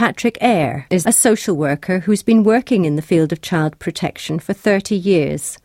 [0.00, 4.38] Patrick Ayre is a social worker who's been working in the field of child protection
[4.38, 5.58] for 30 years.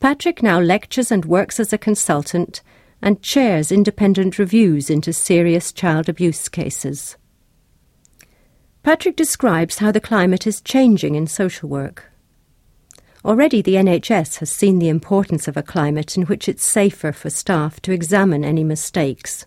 [0.00, 2.62] Patrick now lectures and works as a consultant
[3.02, 7.18] and chairs independent reviews into serious child abuse cases.
[8.82, 12.10] Patrick describes how the climate is changing in social work.
[13.26, 17.28] Already the NHS has seen the importance of a climate in which it's safer for
[17.28, 19.44] staff to examine any mistakes.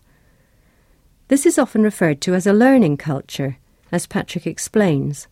[1.26, 3.58] This is often referred to as a learning culture,
[3.92, 5.26] as Patrick explains.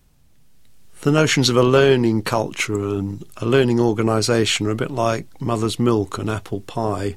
[1.03, 5.79] The notions of a learning culture and a learning organisation are a bit like mother's
[5.79, 7.17] milk and apple pie.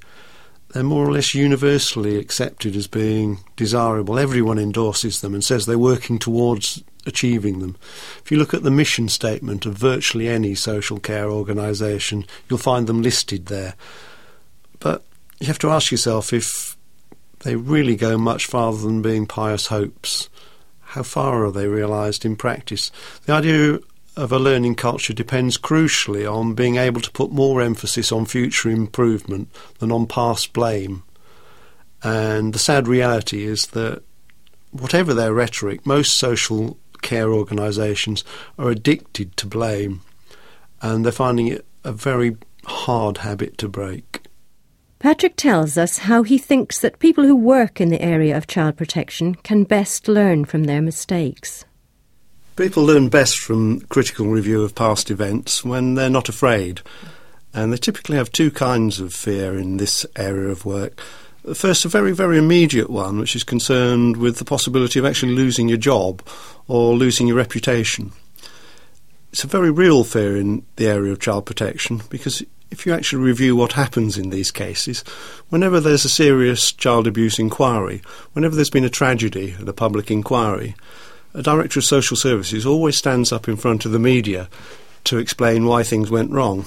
[0.69, 4.19] They're more or less universally accepted as being desirable.
[4.19, 7.77] Everyone endorses them and says they're working towards achieving them.
[8.23, 12.85] If you look at the mission statement of virtually any social care organisation, you'll find
[12.85, 13.75] them listed there.
[14.79, 15.03] But
[15.39, 16.77] you have to ask yourself if
[17.39, 20.29] they really go much farther than being pious hopes.
[20.93, 22.91] How far are they realised in practice?
[23.27, 23.77] The idea
[24.17, 28.71] of a learning culture depends crucially on being able to put more emphasis on future
[28.71, 31.03] improvement than on past blame.
[32.01, 34.01] And the sad reality is that
[34.71, 38.23] whatever their rhetoric, most social care organisations
[38.57, 40.01] are addicted to blame
[40.81, 44.08] and they're finding it a very hard habit to break.
[44.99, 48.75] Patrick tells us how he thinks that people who work in the area of child
[48.75, 51.63] protection can best learn from their mistakes.
[52.57, 56.81] People learn best from critical review of past events when they're not afraid.
[57.53, 60.99] And they typically have two kinds of fear in this area of work.
[61.53, 65.69] First, a very, very immediate one, which is concerned with the possibility of actually losing
[65.69, 66.21] your job
[66.67, 68.11] or losing your reputation.
[69.31, 73.23] It's a very real fear in the area of child protection because if you actually
[73.23, 75.03] review what happens in these cases,
[75.49, 78.01] whenever there's a serious child abuse inquiry,
[78.33, 80.75] whenever there's been a tragedy and a public inquiry,
[81.33, 84.49] a Director of Social Services always stands up in front of the media
[85.05, 86.65] to explain why things went wrong.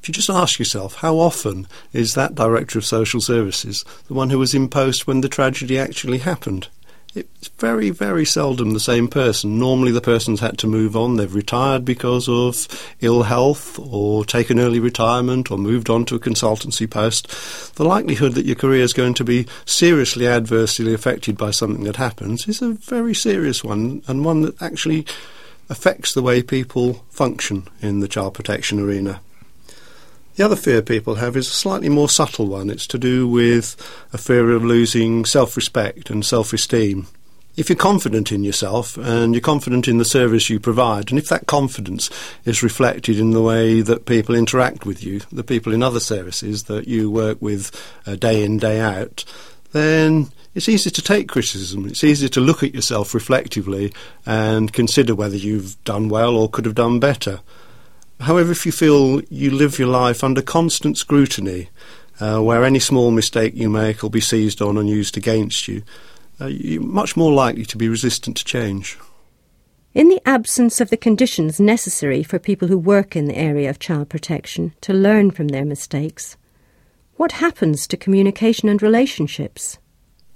[0.00, 4.30] If you just ask yourself, how often is that Director of Social Services the one
[4.30, 6.68] who was in post when the tragedy actually happened?
[7.14, 9.58] It's very, very seldom the same person.
[9.58, 11.16] Normally, the person's had to move on.
[11.16, 12.66] They've retired because of
[13.00, 17.28] ill health, or taken early retirement, or moved on to a consultancy post.
[17.74, 21.96] The likelihood that your career is going to be seriously adversely affected by something that
[21.96, 25.06] happens is a very serious one, and one that actually
[25.68, 29.20] affects the way people function in the child protection arena.
[30.34, 32.70] The other fear people have is a slightly more subtle one.
[32.70, 33.76] It's to do with
[34.14, 37.06] a fear of losing self respect and self esteem.
[37.54, 41.28] If you're confident in yourself and you're confident in the service you provide, and if
[41.28, 42.08] that confidence
[42.46, 46.64] is reflected in the way that people interact with you, the people in other services
[46.64, 47.70] that you work with
[48.06, 49.26] uh, day in, day out,
[49.72, 51.86] then it's easy to take criticism.
[51.86, 53.92] It's easy to look at yourself reflectively
[54.24, 57.40] and consider whether you've done well or could have done better.
[58.22, 61.70] However, if you feel you live your life under constant scrutiny,
[62.20, 65.82] uh, where any small mistake you make will be seized on and used against you,
[66.40, 68.96] uh, you're much more likely to be resistant to change.
[69.92, 73.80] In the absence of the conditions necessary for people who work in the area of
[73.80, 76.36] child protection to learn from their mistakes,
[77.16, 79.78] what happens to communication and relationships?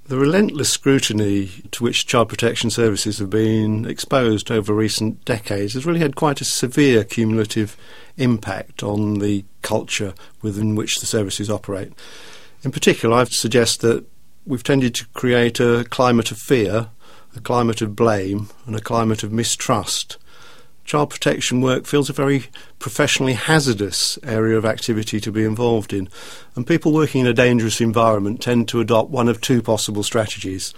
[0.08, 5.84] The relentless scrutiny to which child protection services have been exposed over recent decades has
[5.84, 7.76] really had quite a severe cumulative
[8.16, 11.92] impact on the culture within which the services operate.
[12.62, 14.04] In particular, I'd suggest that
[14.46, 16.90] we've tended to create a climate of fear,
[17.34, 20.18] a climate of blame, and a climate of mistrust
[20.86, 22.44] child protection work feels a very
[22.78, 26.08] professionally hazardous area of activity to be involved in.
[26.54, 30.72] And people working in a dangerous environment tend to adopt one of two possible strategies.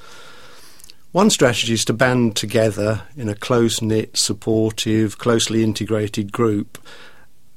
[1.12, 6.78] One strategy is to band together in a close knit, supportive, closely integrated group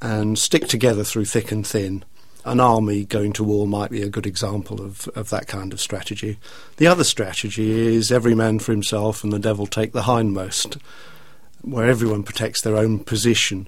[0.01, 2.03] and stick together through thick and thin.
[2.43, 5.79] An army going to war might be a good example of, of that kind of
[5.79, 6.39] strategy.
[6.77, 10.77] The other strategy is every man for himself and the devil take the hindmost
[11.61, 13.67] where everyone protects their own position,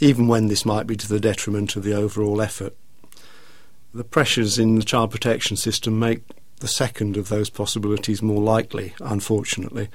[0.00, 2.76] even when this might be to the detriment of the overall effort.
[3.92, 6.22] The pressures in the child protection system make
[6.60, 9.88] the second of those possibilities more likely, unfortunately.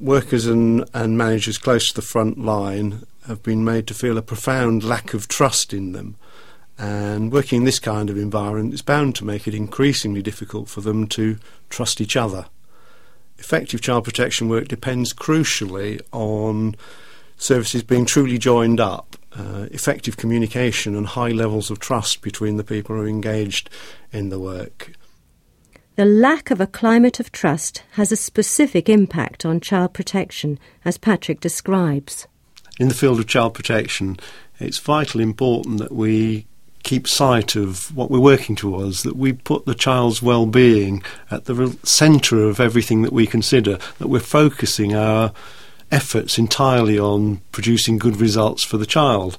[0.00, 4.22] Workers and, and managers close to the front line have been made to feel a
[4.22, 6.16] profound lack of trust in them.
[6.78, 10.82] And working in this kind of environment is bound to make it increasingly difficult for
[10.82, 11.38] them to
[11.70, 12.46] trust each other
[13.38, 16.74] effective child protection work depends crucially on
[17.36, 22.64] services being truly joined up, uh, effective communication, and high levels of trust between the
[22.64, 23.68] people who are engaged
[24.12, 24.92] in the work.
[25.96, 30.98] the lack of a climate of trust has a specific impact on child protection, as
[30.98, 32.26] Patrick describes.
[32.78, 34.18] In the field of child protection,
[34.60, 36.46] it's vitally important that we
[36.86, 41.02] keep sight of what we're working towards, that we put the child's well-being
[41.32, 45.32] at the centre of everything that we consider, that we're focusing our
[45.90, 49.36] efforts entirely on producing good results for the child.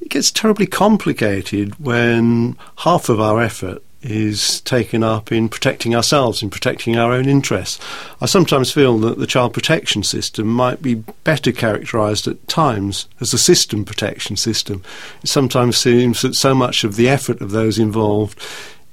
[0.00, 6.42] It gets terribly complicated when half of our effort is taken up in protecting ourselves,
[6.42, 7.82] in protecting our own interests.
[8.20, 10.94] I sometimes feel that the child protection system might be
[11.24, 14.82] better characterised at times as a system protection system.
[15.22, 18.40] It sometimes seems that so much of the effort of those involved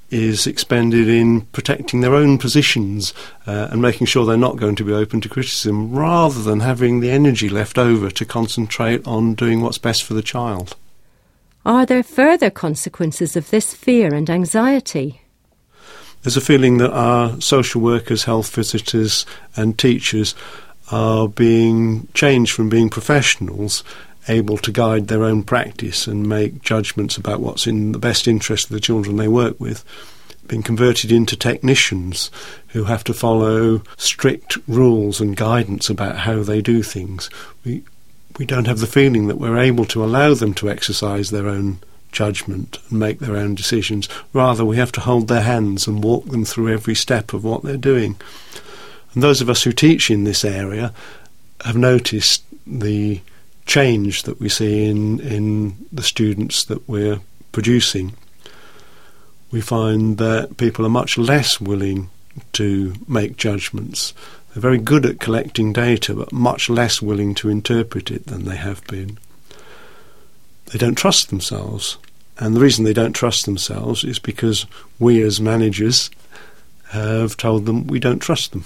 [0.10, 3.14] is expended in protecting their own positions
[3.48, 7.00] uh, and making sure they're not going to be open to criticism rather than having
[7.00, 10.76] the energy left over to concentrate on doing what's best for the child.
[11.66, 15.22] Are there further consequences of this fear and anxiety?
[16.22, 19.26] There's a feeling that our social workers, health visitors,
[19.56, 20.36] and teachers
[20.92, 23.84] are being changed from being professionals,
[24.28, 28.66] able to guide their own practice and make judgments about what's in the best interest
[28.66, 29.86] of the children they work with,
[30.48, 32.30] being converted into technicians
[32.70, 37.30] who have to follow strict rules and guidance about how they do things.
[37.64, 37.84] We
[38.38, 41.80] we don't have the feeling that we're able to allow them to exercise their own
[42.12, 44.08] judgment and make their own decisions.
[44.32, 47.64] Rather, we have to hold their hands and walk them through every step of what
[47.64, 48.16] they're doing.
[49.14, 50.94] And those of us who teach in this area
[51.64, 53.22] have noticed the
[53.66, 57.20] change that we see in, in the students that we're
[57.52, 58.14] producing.
[59.52, 62.10] We find that people are much less willing
[62.54, 64.14] to make judgments
[64.54, 68.56] they're very good at collecting data, but much less willing to interpret it than they
[68.56, 69.18] have been.
[70.72, 71.98] They don't trust themselves.
[72.38, 74.66] And the reason they don't trust themselves is because
[75.00, 76.12] we as managers
[76.90, 78.66] have told them we don't trust them.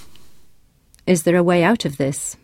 [1.06, 2.36] Is there a way out of this?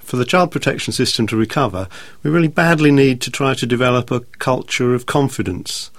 [0.00, 1.88] For the child protection system to recover,
[2.22, 5.90] we really badly need to try to develop a culture of confidence.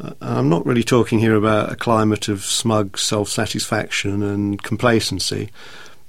[0.00, 5.50] Uh, I'm not really talking here about a climate of smug self satisfaction and complacency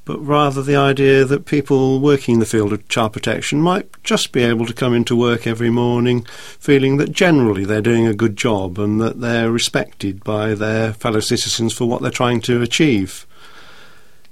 [0.05, 4.31] but rather the idea that people working in the field of child protection might just
[4.31, 6.23] be able to come into work every morning
[6.59, 11.19] feeling that generally they're doing a good job and that they're respected by their fellow
[11.19, 13.27] citizens for what they're trying to achieve.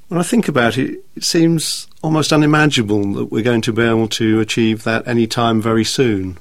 [0.07, 4.07] When I think about it, it seems almost unimaginable that we're going to be able
[4.07, 6.39] to achieve that any time very soon.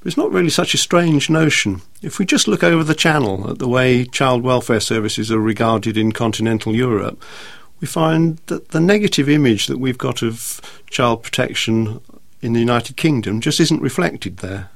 [0.00, 1.82] But it's not really such a strange notion.
[2.00, 5.98] If we just look over the channel at the way child welfare services are regarded
[5.98, 7.22] in continental Europe,
[7.80, 12.00] we find that the negative image that we've got of child protection
[12.40, 14.70] in the United Kingdom just isn't reflected there.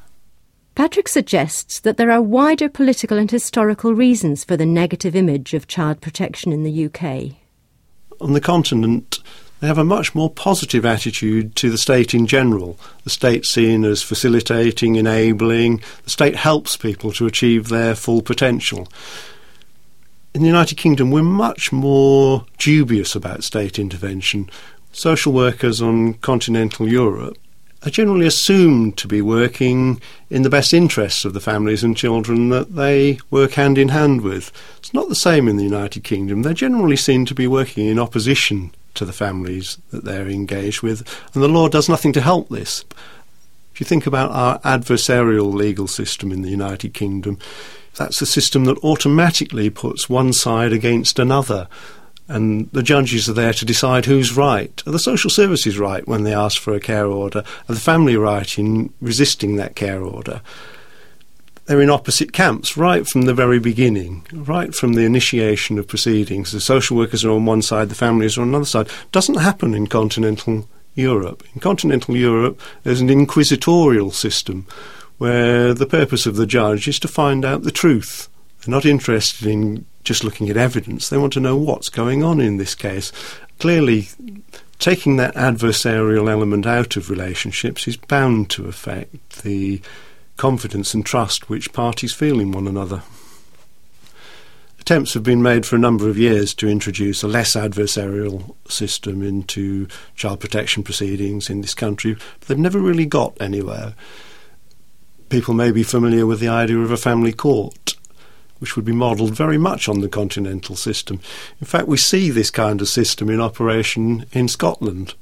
[0.74, 5.66] Patrick suggests that there are wider political and historical reasons for the negative image of
[5.66, 7.36] child protection in the UK.
[8.20, 9.18] On the continent,
[9.60, 12.78] they have a much more positive attitude to the state in general.
[13.04, 18.88] The state seen as facilitating, enabling, the state helps people to achieve their full potential
[20.34, 24.48] in the United Kingdom, we're much more dubious about state intervention.
[24.92, 27.36] Social workers on continental Europe
[27.82, 32.50] are generally assumed to be working in the best interests of the families and children
[32.50, 34.52] that they work hand in hand with.
[34.78, 36.42] It's not the same in the United Kingdom.
[36.42, 41.08] They're generally seen to be working in opposition to the families that they're engaged with,
[41.32, 42.84] and the law does nothing to help this.
[43.72, 47.38] If you think about our adversarial legal system in the United Kingdom,
[47.96, 51.68] that's a system that automatically puts one side against another.
[52.28, 54.82] And the judges are there to decide who's right.
[54.86, 57.40] Are the social services right when they ask for a care order?
[57.68, 60.40] Are the family right in resisting that care order?
[61.66, 66.52] They're in opposite camps right from the very beginning, right from the initiation of proceedings.
[66.52, 68.88] The social workers are on one side, the families are on another side.
[69.12, 71.44] Doesn't happen in continental Europe.
[71.54, 74.66] In continental Europe, there's an inquisitorial system
[75.20, 78.30] where the purpose of the judge is to find out the truth.
[78.58, 82.40] They're not interested in just looking at evidence, they want to know what's going on
[82.40, 83.12] in this case.
[83.58, 84.08] Clearly,
[84.78, 89.82] taking that adversarial element out of relationships is bound to affect the
[90.38, 93.02] confidence and trust which parties feel in one another.
[94.80, 99.22] Attempts have been made for a number of years to introduce a less adversarial system
[99.22, 99.86] into
[100.16, 103.94] child protection proceedings in this country, but they've never really got anywhere
[105.30, 107.96] people may be familiar with the idea of a family court,
[108.58, 111.20] which would be modelled very much on the continental system.
[111.60, 115.14] In fact, we see this kind of system in operation in Scotland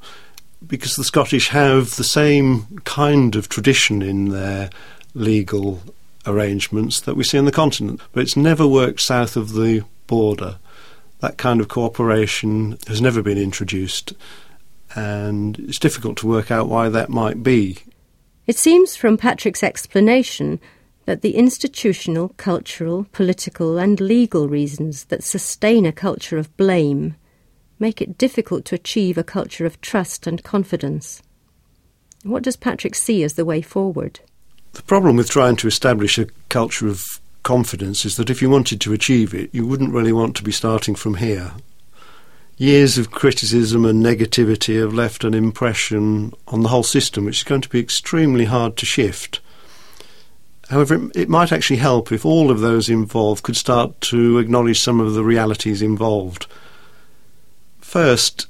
[0.67, 4.71] because the Scottish have the same kind of tradition in their
[5.15, 5.81] legal
[6.27, 10.59] arrangements that we see on the continent, but it's never worked south of the border.
[11.21, 14.13] That kind of cooperation has never been introduced,
[14.95, 17.79] and it's difficult to work out why that might be.
[18.49, 20.59] It seems from Patrick's explanation
[21.05, 27.15] that the institutional, cultural, political, and legal reasons that sustain a culture of blame
[27.79, 31.23] make it difficult to achieve a culture of trust and confidence.
[32.23, 34.21] What does Patrick see as the way forward?
[34.73, 37.05] The problem with trying to establish a culture of
[37.43, 40.53] confidence is that if you wanted to achieve it, you wouldn't really want to be
[40.53, 41.53] starting from here.
[42.61, 47.45] Years of criticism and negativity have left an impression on the whole system which is
[47.45, 49.39] going to be extremely hard to shift.
[50.69, 54.99] However, it, might actually help if all of those involved could start to acknowledge some
[54.99, 56.49] of the realities involved.
[57.81, 58.49] First,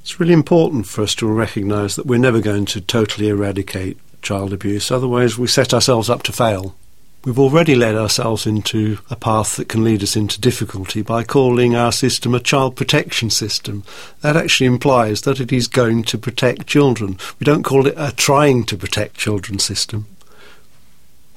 [0.00, 4.54] it's really important for us to recognise that we're never going to totally eradicate child
[4.54, 6.74] abuse, otherwise, we set ourselves up to fail.
[7.24, 11.76] We've already led ourselves into a path that can lead us into difficulty by calling
[11.76, 13.84] our system a child protection system.
[14.22, 17.18] That actually implies that it is going to protect children.
[17.38, 20.06] We don't call it a trying to protect children system.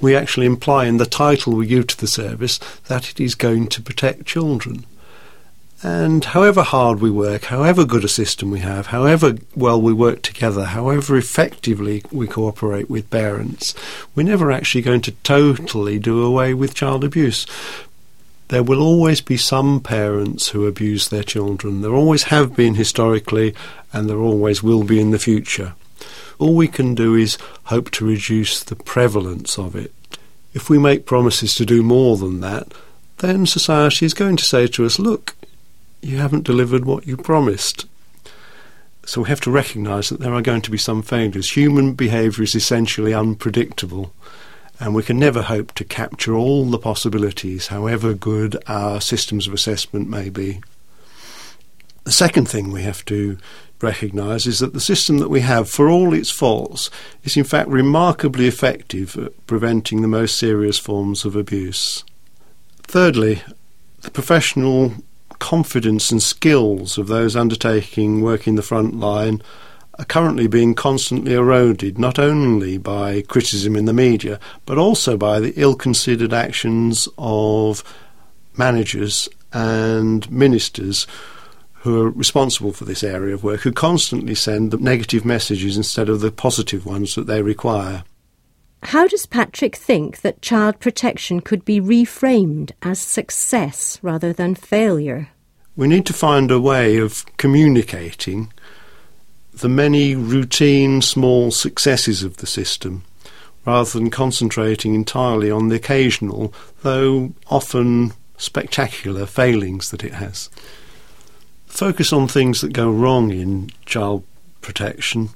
[0.01, 3.67] We actually imply in the title we give to the service that it is going
[3.67, 4.87] to protect children.
[5.83, 10.21] And however hard we work, however good a system we have, however well we work
[10.21, 13.75] together, however effectively we cooperate with parents,
[14.15, 17.45] we're never actually going to totally do away with child abuse.
[18.47, 21.81] There will always be some parents who abuse their children.
[21.81, 23.55] There always have been historically,
[23.91, 25.73] and there always will be in the future.
[26.37, 29.91] All we can do is hope to reduce the prevalence of it.
[30.53, 32.73] If we make promises to do more than that,
[33.17, 35.35] then society is going to say to us, look,
[36.05, 37.87] you haven't delivered what you promised.
[39.05, 41.51] So we have to recognise that there are going to be some failures.
[41.51, 44.13] Human behaviour is essentially unpredictable,
[44.79, 49.53] and we can never hope to capture all the possibilities, however good our systems of
[49.53, 50.61] assessment may be.
[52.03, 53.39] The second thing we have to
[53.81, 56.91] recognise is that the system that we have, for all its faults,
[57.23, 62.03] is in fact remarkably effective at preventing the most serious forms of abuse.
[62.83, 63.41] Thirdly,
[64.01, 64.93] the professional
[65.39, 69.41] confidence and skills of those undertaking work in the front line
[69.97, 75.39] are currently being constantly eroded, not only by criticism in the media, but also by
[75.39, 77.83] the ill considered actions of
[78.57, 81.07] managers and ministers
[81.73, 86.09] who are responsible for this area of work, who constantly send the negative messages instead
[86.09, 88.03] of the positive ones that they require.
[88.89, 95.29] How does Patrick think that child protection could be reframed as success rather than failure?
[95.75, 98.53] We need to find a way of communicating
[99.51, 103.03] the many routine small successes of the system
[103.65, 110.51] rather than concentrating entirely on the occasional, though often spectacular, failings that it has.
[111.65, 114.23] Focus on things that go wrong in child
[114.61, 115.29] protection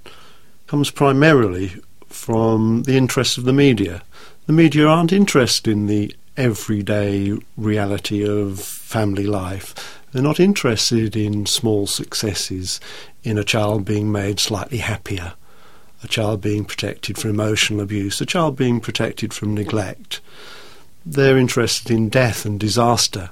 [0.68, 1.74] comes primarily
[2.10, 4.02] from the interests of the media.
[4.48, 10.02] The media aren't interested in the everyday reality of family life.
[10.12, 12.80] They're not interested in small successes,
[13.24, 15.34] in a child being made slightly happier,
[16.04, 20.22] a child being protected from emotional abuse, a child being protected from neglect.
[21.06, 23.32] They're interested in death and disaster.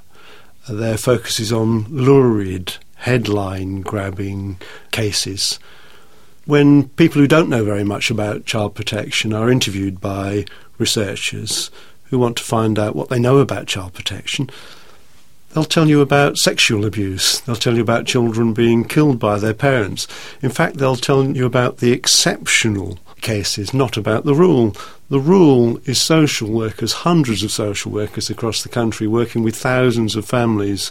[0.68, 4.58] Their focus is on lurid, headline grabbing
[4.90, 5.58] cases
[6.48, 10.46] when people who don't know very much about child protection are interviewed by
[10.78, 11.70] researchers
[12.04, 14.48] who want to find out what they know about child protection,
[15.50, 17.40] they'll tell you about sexual abuse.
[17.42, 20.08] They'll tell you about children being killed by their parents.
[20.40, 24.74] In fact, they'll tell you about the exceptional cases, not about the rule.
[25.10, 30.16] The rule is social workers, hundreds of social workers across the country, working with thousands
[30.16, 30.90] of families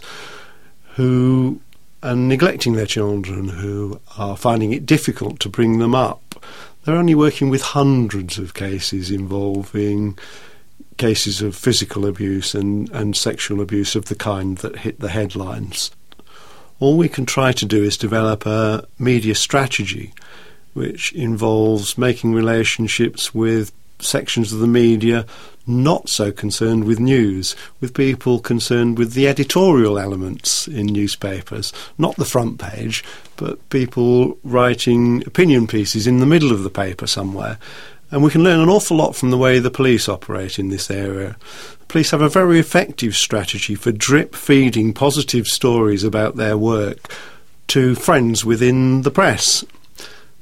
[0.94, 1.60] who
[2.02, 6.44] and neglecting their children who are finding it difficult to bring them up.
[6.84, 10.18] They're only working with hundreds of cases involving
[10.96, 15.90] cases of physical abuse and, and sexual abuse of the kind that hit the headlines.
[16.80, 20.12] All we can try to do is develop a media strategy
[20.74, 25.26] which involves making relationships with sections of the media
[25.68, 32.16] not so concerned with news, with people concerned with the editorial elements in newspapers, not
[32.16, 33.04] the front page,
[33.36, 37.58] but people writing opinion pieces in the middle of the paper somewhere.
[38.10, 40.90] And we can learn an awful lot from the way the police operate in this
[40.90, 41.36] area.
[41.80, 47.12] The police have a very effective strategy for drip feeding positive stories about their work
[47.68, 49.62] to friends within the press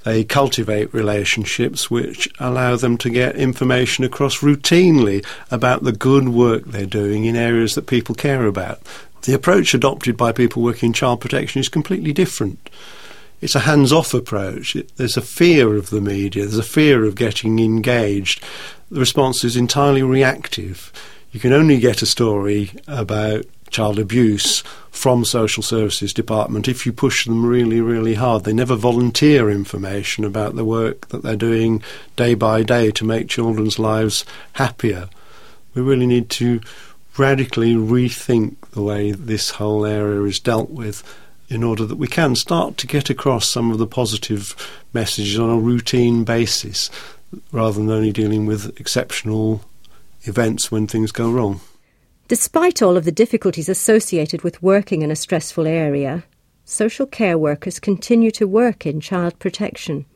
[0.06, 6.62] they cultivate relationships which allow them to get information across routinely about the good work
[6.62, 8.80] they're doing in areas that people care about.
[9.22, 12.70] The approach adopted by people working in child protection is completely different.
[13.40, 14.76] It's a hands off approach.
[14.76, 18.44] It, there's a fear of the media, there's a fear of getting engaged.
[18.92, 20.92] The response is entirely reactive.
[21.32, 26.92] You can only get a story about child abuse from social services department if you
[26.92, 31.82] push them really really hard they never volunteer information about the work that they're doing
[32.16, 35.08] day by day to make children's lives happier
[35.74, 36.60] we really need to
[37.18, 41.02] radically rethink the way this whole area is dealt with
[41.48, 44.54] in order that we can start to get across some of the positive
[44.92, 46.90] messages on a routine basis
[47.52, 49.62] rather than only dealing with exceptional
[50.22, 51.60] events when things go wrong.
[52.28, 56.24] Despite all of the difficulties associated with working in a stressful area,
[56.64, 60.06] social care workers continue to work in child protection.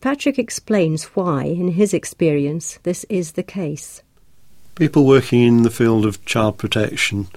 [0.00, 4.02] Patrick explains why, in his experience, this is the case.
[4.76, 7.28] People working in the field of child protection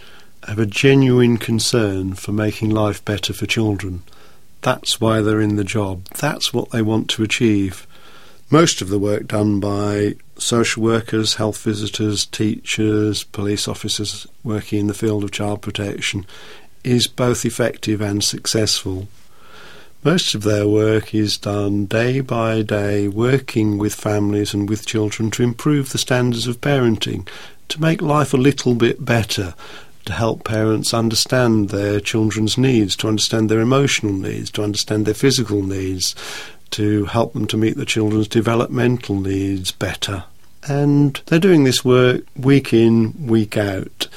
[0.48, 4.02] have a genuine concern for making life better for children.
[4.62, 6.06] That's why they're in the job.
[6.16, 7.86] That's what they want to achieve.
[8.50, 14.88] Most of the work done by social workers, health visitors, teachers, police officers working in
[14.88, 16.26] the field of child protection
[16.84, 19.08] is both effective and successful.
[20.04, 25.32] Most of their work is done day by day, working with families and with children
[25.32, 27.28] to improve the standards of parenting,
[27.70, 29.54] to make life a little bit better,
[30.06, 35.14] to help parents understand their children's needs, to understand their emotional needs, to understand their
[35.14, 36.16] physical needs,
[36.72, 40.26] to help them to meet the children's developmental needs better.
[40.68, 44.08] And they're doing this work week in, week out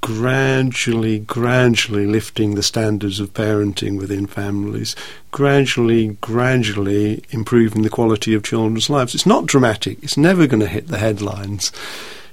[0.00, 4.96] gradually, gradually lifting the standards of parenting within families,
[5.30, 9.14] gradually, gradually improving the quality of children's lives.
[9.14, 11.70] It's not dramatic, it's never going to hit the headlines.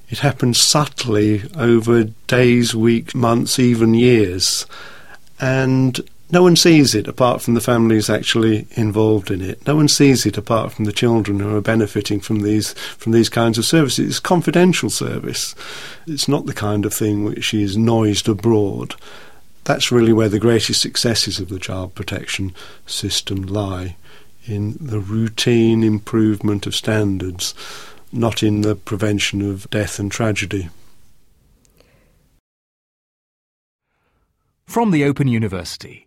[0.09, 4.65] It happens subtly over days, weeks, months, even years.
[5.39, 9.65] And no one sees it apart from the families actually involved in it.
[9.65, 13.29] No one sees it apart from the children who are benefiting from these from these
[13.29, 14.07] kinds of services.
[14.07, 15.55] It's confidential service.
[16.05, 18.95] It's not the kind of thing which is noised abroad.
[19.63, 22.53] That's really where the greatest successes of the child protection
[22.85, 23.95] system lie
[24.45, 27.53] in the routine improvement of standards,
[28.11, 30.69] not in the prevention of death and tragedy.
[34.65, 36.06] From the Open University.